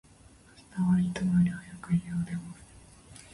[0.75, 2.63] 明日は、いつもより早く、家を出ます。